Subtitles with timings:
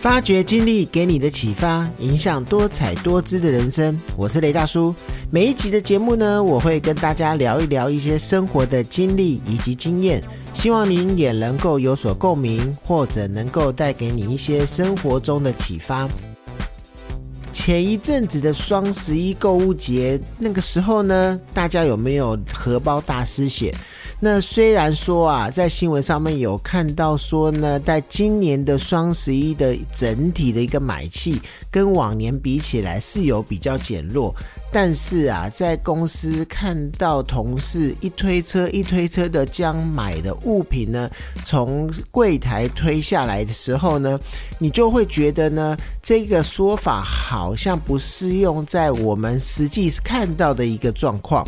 [0.00, 3.94] 发掘经历给你的启发，影响多彩多姿的人生。
[4.16, 4.94] 我是雷大叔。
[5.30, 10.24] 每一集的节目呢，我会跟大家聊一聊一些生活的经历以及经验，
[10.54, 16.08] 希望您也能够有所共鸣，或者能够带给你一些生活中的启发。
[17.52, 23.70] 前一阵子的双十一购物节，那个时候呢，大家有没有荷包大失血？
[24.22, 34.34] 那虽然说啊，在新闻上面有看到说呢，在今年的双十一的整体的一个买气跟往年比起来是有比较减弱，
[34.70, 41.10] 但是啊，在公司看到同事一推车一推车的将买的物品呢
[41.46, 44.20] 从柜台推下来的时候呢，
[44.58, 51.42] 你就会觉得呢，这个说法好像不适用在我们实际看到的一个状况。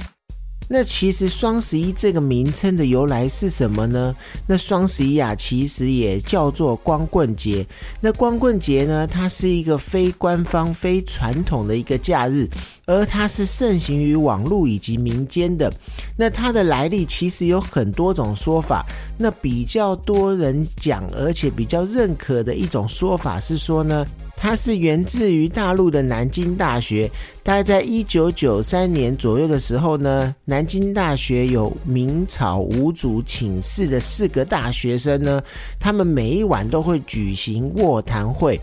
[0.75, 4.17] 那其实双十一这个名称的由来是什么呢？
[4.47, 7.67] 那双十一啊，其实也叫做光棍节。
[8.01, 12.49] 那光棍节呢，它是一个非官方、非传统的一个假日，
[12.87, 15.71] 而它是盛行于网络以及民间的。
[16.17, 18.83] 那它的来历其实有很多种说法。
[19.19, 24.07] 那比较多人讲，而且比较认可的一种说法是说呢。
[24.43, 27.09] 它是源自于大陆的南京大学，
[27.45, 35.41] 大概在一九九三年左右的时候呢，南京大学有明朝五祖寝室的四个大学生呢，
[35.79, 38.59] 他们每一晚都会举行卧谈会，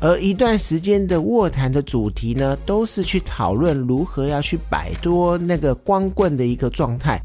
[0.00, 7.22] 而一段时间的卧谈的主题呢，都是去讨论如何要去摆脱那个光棍的一个状态。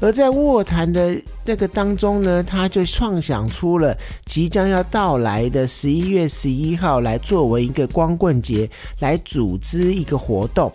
[0.00, 10.70] 而在卧谈的那个当中呢，他就创想出了即将要到来的十一月十一号来作为一个光棍节来组织一个活动。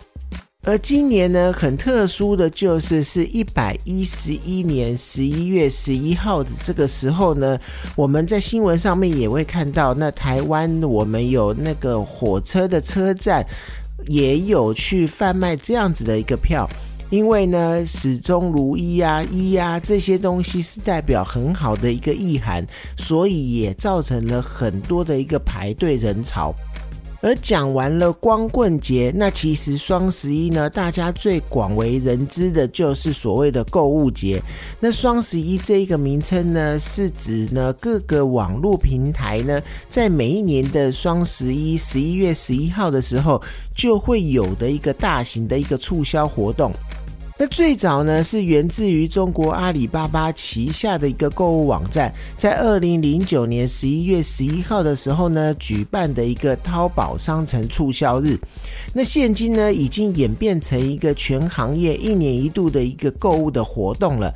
[0.64, 7.58] 而今年呢，很特殊的就是是一百一十一年十一月十一号的这个时候呢，
[7.96, 13.44] 我们在新闻上面也会看到，那台湾我们有那个火车的车站
[14.06, 16.68] 也有去贩卖这样子的一个票。
[17.12, 26.54] 因为呢，始终如一啊，一啊这些东西是代表很好的一个意涵，所以也造成了很多的一个排队人潮。
[27.20, 34.42] 而讲完了光棍节，那其实双十一呢，大家最广为人知的就是所谓的购物节。
[34.80, 43.40] 那双十一这一个名称呢，是指呢各个网络平台呢，在每一年的双十一十一月十一号的时候，
[43.76, 46.72] 就会有的一个大型的一个促销活动。
[47.38, 58.38] 那最早呢，是源自于中国阿里巴巴旗下的一个购物网站，在二零零九年十一月十一号的时候呢，举办的一个淘宝商城促销日。
[58.94, 64.32] 那现今呢，已经演变成一个全行业一年一度的一个购物的活动了。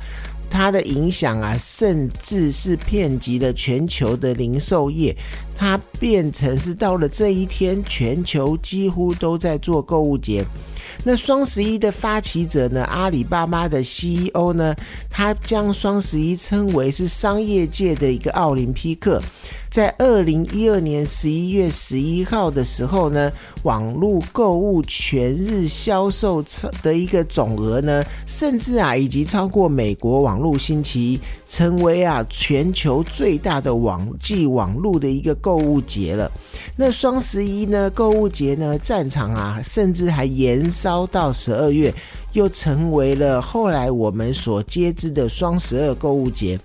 [0.49, 5.15] 它的影响啊，甚至是遍及了全球的零售业。
[5.57, 10.45] 它变成是到了这一天，全球几乎都在做购物节。
[11.03, 12.83] 那双十一的发起者呢？
[12.85, 14.75] 阿里巴巴的 CEO 呢？
[15.09, 19.21] 他将双十一称为是商业界的一个奥林匹克。
[19.69, 23.31] 在二零一二年十一月十一号的时候呢，
[23.63, 26.43] 网络购物全日销售
[26.81, 36.29] 的一个总额呢，甚至啊，以及超过美国网络星期一，成为啊全球最大的网际网络的一个购物节了。
[36.75, 41.93] 那双十一呢，购物节呢，战场啊，甚至还延烧到十二月，
[42.33, 46.59] 又成为了后来我们所皆知的双十二购物节。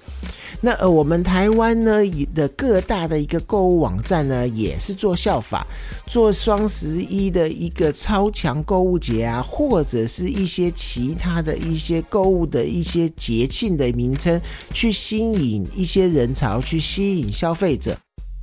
[0.61, 2.01] 那呃，我们台湾呢
[2.35, 5.65] 的各大的一个购物网站呢，也是做效法，
[6.09, 14.41] 做双十一的一个超强购物节啊，或者是一些其他的一些购物的一些节庆的名称，
[14.75, 17.97] 去吸引一些人潮，去吸引消费者。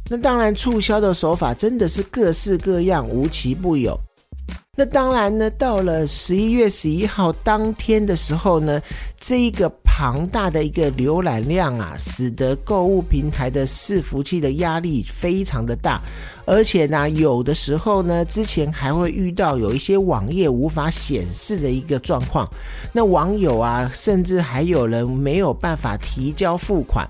[0.10, 3.96] 那当然，促销的手法真的是各式各样，无奇不有。
[4.80, 8.82] 那当然呢，到了十一月十一号当天的时候呢，
[9.20, 16.00] 这一个庞大的一个浏览量啊，使得购物平台的伺服器的压力非常的大，
[16.46, 22.50] 而且呢，有的时候呢，之前还会遇到有一些网页无法显示的一个状况，
[22.94, 27.06] 那网友啊，甚至还有人没有办法提交付款。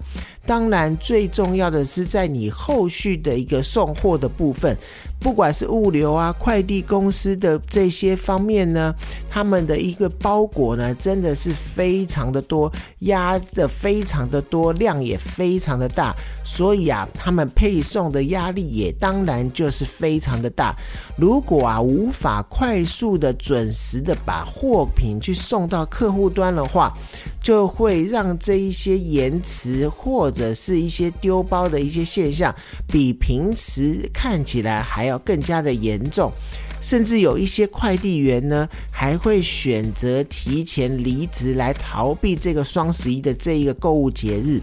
[0.48, 4.75] 当然，最重要的是在你后续的一个送货的部分，
[5.19, 8.94] 不管是物流啊、快递公司的这些方面呢，
[9.29, 20.75] 他们的一个包裹呢，真的是非常的多，压的非常的多，量也非常的大，所以啊，他们配送的压力也当然就是非常的大。
[21.17, 26.94] 如果啊无法快速的、准时的把货品去送到客户端的话，
[27.41, 32.53] 就会让这一些延迟或者是一些丢包的一些现象，
[32.88, 36.31] 比平时看起来还要更加的严重，
[36.81, 44.61] 甚至有一些快递员呢，还会选择提前离职来逃避这个双十一的这一个购物节日。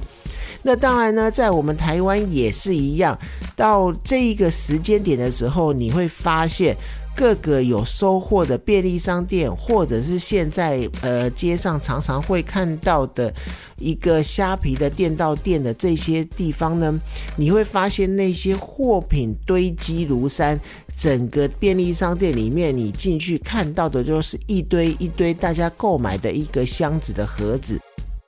[0.62, 3.16] 那当然呢，在我们台湾也是一样，
[3.54, 6.76] 到这一个时间点的时候，你会发现。
[7.16, 13.32] 各个有收货的便利商店，或者是现在呃街上常常会看到的
[13.78, 16.94] 一个虾皮的店到店的这些地方呢，
[17.34, 20.60] 你会发现那些货品堆积如山，
[20.94, 27.80] 整个便利商店里面你进去看到的就是一堆一堆大家购买的一个箱子的盒子，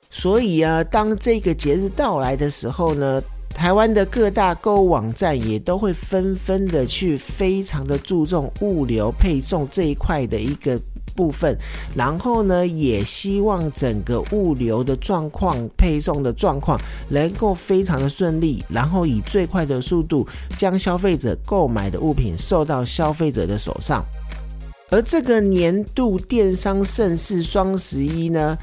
[0.09, 3.21] 所以啊，当这个节日到来的时候呢。
[3.59, 10.79] 台湾的各大购物网站也都会纷纷的去非常的注重物流配送这一块的一个
[11.13, 11.57] 部分，
[11.93, 16.79] 然后呢，也希望整个物流的状况、配送的状况
[17.09, 20.25] 能够非常的顺利，然后以最快的速度
[20.57, 24.05] 将消费者购买的物品送到消费者的手上。
[24.91, 28.57] 而这个年度电商盛世双十一呢，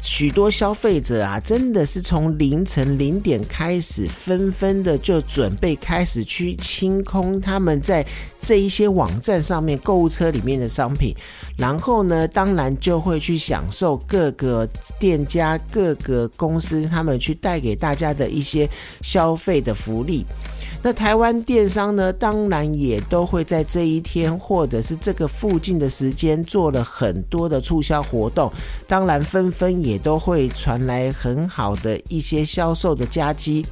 [0.00, 8.06] 许多消费者啊，真的是从凌晨零点开始，纷纷的就准备开始去清空他们在
[8.40, 11.12] 这一些网站上面购物车里面的商品，
[11.58, 14.68] 然后呢，当然就会去享受各个
[15.00, 18.70] 店家、各个公司他们去带给大家的一些
[19.00, 20.24] 消费的福利。
[20.84, 28.52] 那台湾电商呢，当然也都会在这一天或者是这个附近的时间做了很多的促销活动，
[28.88, 33.64] 当然纷纷也都会传来很好的一些销售的佳绩。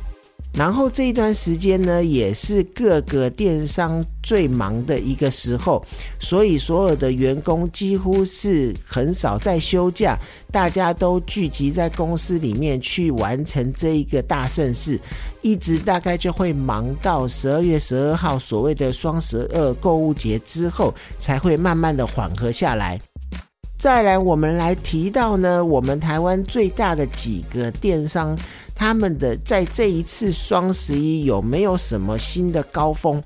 [0.53, 5.83] 然后这一段时间呢，也是各个电商最忙的一个时候，
[6.19, 10.19] 所以所有的员工几乎是很少在休假，
[10.51, 15.01] 大家都聚集在公司里面去完成这一个大盛事，
[15.41, 22.99] 一直大概就会忙到十二月十二号所谓的双十二购物节之后，才会慢慢的缓和下来。
[23.81, 28.39] 再来，我们来提到呢，我们台湾最大的几个电商。
[28.75, 33.23] 他们的在这一次双十一有没有什么新的高峰？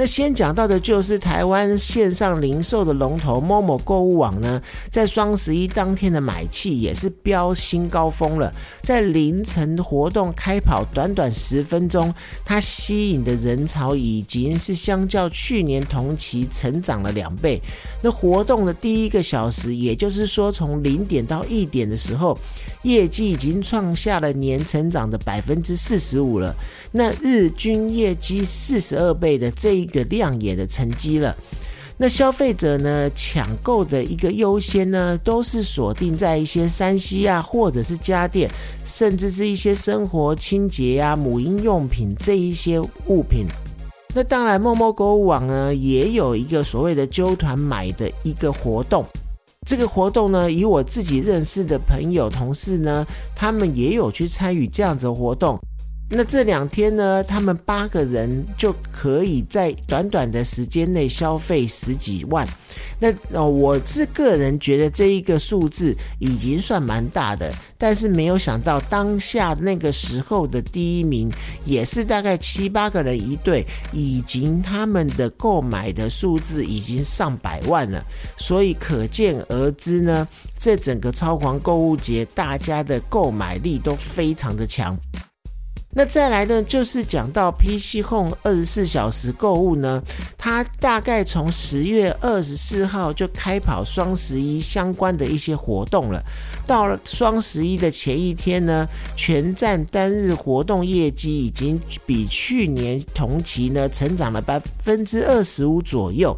[0.00, 4.58] 那先讲到的就是台湾线上零售的龙头某某购物网呢，
[4.88, 8.50] 在双十一当天的买气也是飙新高峰了。
[8.80, 12.14] 在凌晨活动开跑短短十分钟，
[12.46, 17.60] 它吸引的人潮已经是相较去年同期成长了两倍。
[18.00, 22.38] 那活动的第一个小时，也就是说从零点到一点的时候，
[22.84, 26.56] 业绩已经创下了年成长的百分之四十五了。
[26.90, 31.36] 那日均业绩四十二倍的这一一个亮眼的成绩了。
[31.96, 38.48] 那消费者呢抢购的一个优先呢，都是锁定在一些山西啊，或者是家电，
[38.86, 43.44] 甚至是一些生活清洁啊、母婴用品这一些物品。
[44.14, 49.04] 那当然，陌陌购物网呢也有一个所谓的揪团买的一个活动。
[49.66, 55.60] 这个活动呢，以我自己认识的朋友、同事呢，他们也有去参与这样子的活动。
[56.12, 62.44] 那这两天呢，他们八个人就可以在短短的时间内消费十几万。
[62.98, 71.30] 那哦，我是个人觉得这一个数字已经算蛮大的，但是没有想到当下那个时候的第一名
[71.64, 78.04] 也是大概七八个人一队，已经他们的购买的数字已经上百万了。
[78.36, 80.26] 所以可见而知呢，
[80.58, 84.98] 这整个超狂购物节，大家的购买力都非常的强。
[85.92, 90.00] 那再来呢，就是讲到 PC Home 二十四小时购物呢，
[90.38, 96.22] 它大概从十月二十四号就开跑双十一相关的一些活动了。
[96.64, 106.36] 到了双十一的前一天呢，全站单日活动业绩已经比去年同期呢成长了百分之二十五左右。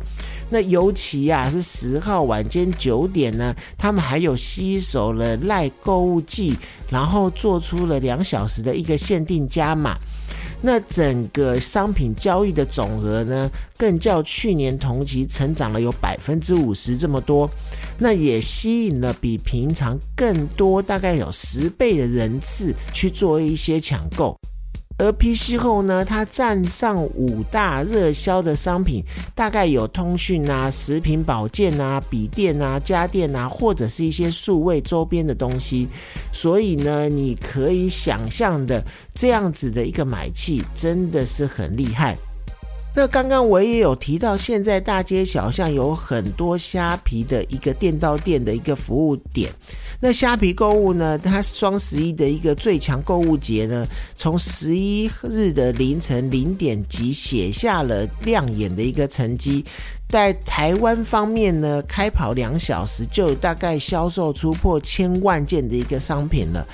[0.48, 6.56] 那尤其啊是十号晚间九点呢，他们还有吸收了赖购物季，
[6.92, 9.96] 然后做出了两小时的一个限定加码。
[10.64, 17.50] 那整个商品交易的总额呢，更较去年同期成长了有百分之五十这么多，
[17.98, 24.38] 那也吸引了比平常更多，大概有十倍的人次去做一些抢购。
[25.02, 29.02] 而 PC 后呢，它占上五大热销的商品，
[29.34, 35.88] 大概有通讯啊、食品保健啊、笔电啊、家电啊，或者是一些数位周边的东西。
[36.32, 38.80] 所以呢，你可以想象的
[39.12, 42.16] 这样子的一个买气，真的是很厉害。
[42.94, 49.50] 那刚刚我也有提到，现在大街小巷有很多虾皮的一个电到店的一个服务点。
[49.98, 59.64] 那虾皮购物呢，它双十一的一个最强购物节呢，从十一日的凌晨零点即写下了亮眼的一个成绩。
[60.12, 66.68] 在台湾方面呢，开跑两小时就大概销售突破千万件的一个商品了，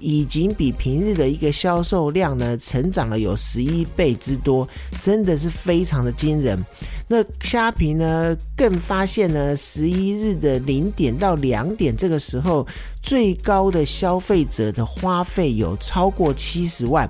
[0.00, 4.68] 已经比平日的一个销售量呢，成长了有十一倍之多，
[5.02, 6.64] 真的是非常的惊人。
[7.06, 12.66] 那虾皮呢，更发现呢，十一日的零点到两点这个时候，
[13.02, 17.08] 最高的消费者的花费有超过七十万。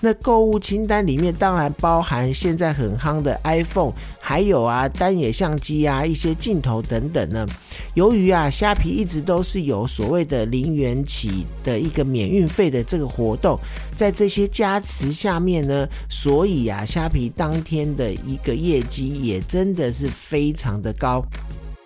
[0.00, 7.46] 那购物清单里面当然包含现在很夯的 iPhone，还有啊单眼相机啊一些镜头等等呢。
[7.92, 13.58] 由于啊虾皮一直都是有所谓的零元起的一个免运费的这个活动，
[13.94, 19.33] 在这些加持下面呢，所以啊虾皮当天的一个业绩也。
[19.34, 21.20] 也真的是非常的高，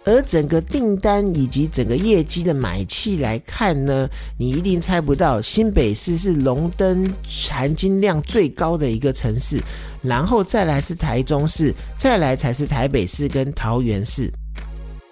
[0.05, 9.59] 而整个订单以及整个业绩的买气来看呢，你一定猜不到，新北市是龙灯含金量最高的一个城市，
[10.03, 14.31] 然后再来是台中市，再来才是台北市跟桃园市。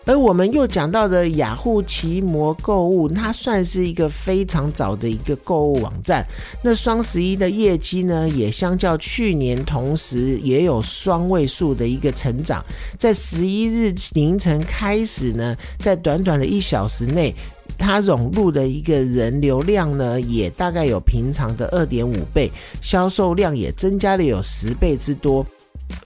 [0.07, 6.25] 而我们又讲到的雅虎奇摩购物，它算是一个非常早的一个购物网站。
[6.63, 12.65] 那双十一的业绩呢，也相较去年同时也有双位数的一个成长。
[12.97, 17.35] 在十一日凌晨开始呢，在短短的一小时内，
[17.77, 22.49] 它融入的一个人流量呢，也大概有平常的二点五倍，
[22.81, 25.45] 销售量也增加了有十倍之多。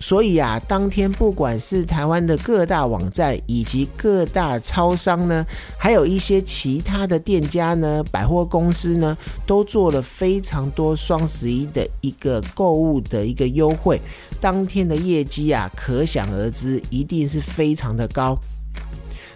[0.00, 5.44] 所以啊，当天不管是台湾的各大网站，以及各大超商呢，
[5.78, 14.00] 还有一些其他的店家呢，百货公司呢，都做了非常多双十一的一个购物的一个优惠。
[14.40, 18.38] 当天的业绩啊，可想而知，一定是非常的高。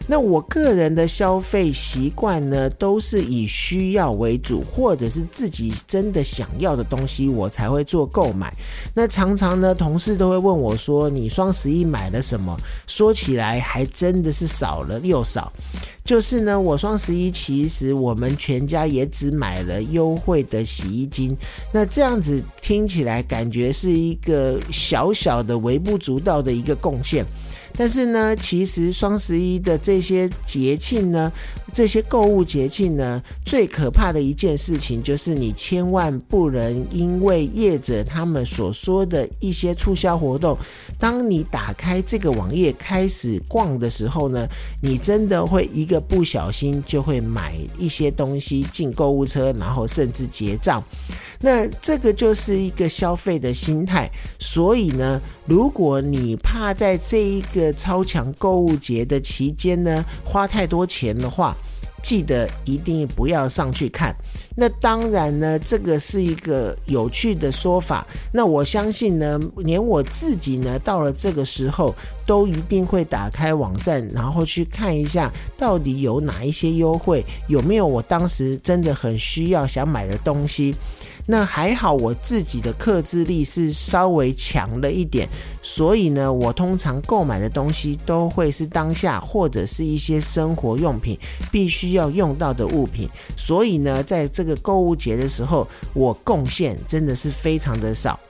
[0.06, 8.52] 那我个人的消费习惯呢，都是以需要为主，或者是自己真的想要的东西，我才会做购买。
[8.92, 12.54] 那常常呢，同事都会问我说：“你双十一买了什么？”
[12.86, 15.52] 说起来还真的是少了又少。
[16.04, 21.34] 就是呢，我双十一其实我们全家也只买了优惠的洗衣精。
[21.72, 27.24] 那这样子听起来感觉是一个小小的微不足道的一个贡献。
[27.76, 31.32] 但是呢，其实双十一的这些节庆呢，
[31.72, 40.56] 这些购物节庆呢，最可怕的一件事情就是你千万不能因为业者他们所说的一些促销活动，
[41.04, 44.48] 当你打开这个网页开始逛的时候呢，
[44.80, 50.82] 你真的会一个不小心就会买一些东西进购物车，然后甚至结账。
[51.38, 61.54] 那这个就是一个消费的心态，所以呢，如果你怕在这一个超强购物节的期间呢花太多钱的话，
[62.04, 64.14] 记得一定不要上去看。
[64.54, 68.06] 那当然呢，这个是一个有趣的说法。
[68.30, 71.92] 那我相信呢，连我自己呢，到了这个时候，
[72.26, 80.74] 都一定会打开网站，然后去看一下到底有哪一些优惠，有没有我当时真的很需要想买的东西。
[81.26, 85.26] 那还好，我自己的克制力是稍微强了一点，
[85.62, 91.18] 所以呢，我通常购买的东西都会是当下或者是一些生活用品
[91.50, 98.20] 必须要用到的物品，所以呢，在这个购物节的时候，我贡献真的是非常的少。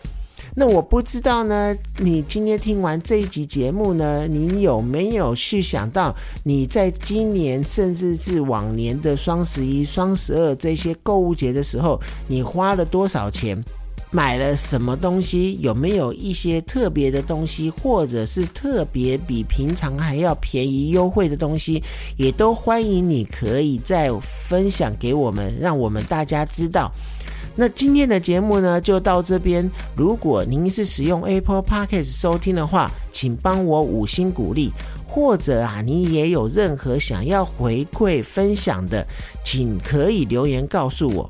[0.55, 13.63] 那我不知道呢，你今天听完这一集节目呢，你有没有去想到你在今年甚至是往年的双十一、双十二这些购物节的时候，你花了多少钱，
[14.11, 15.59] 买了什么东西？
[15.61, 21.83] 有没有一些特别的东西，或者是特别比平常还要便宜优惠的东西，
[22.17, 26.93] 也都欢迎你可以再分享给我们，让我们大家知道。
[27.57, 29.71] 那今天的节目呢，就到这边。
[29.97, 34.73] 如果您是使用 Apple Podcast 收听的话，请帮我五星鼓励，
[35.07, 39.07] 或者啊，你也有任何想要回馈分享的，
[39.45, 41.29] 请可以留言告诉我。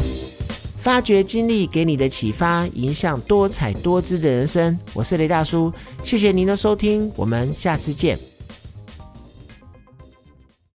[0.79, 4.79] 发掘经历给你的启发，影响多彩多姿的人生。
[4.93, 8.34] 我是雷大叔，谢谢您的收听，我们下次见。